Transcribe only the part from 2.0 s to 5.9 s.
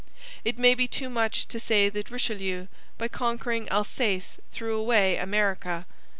Richelieu by conquering Alsace threw away America.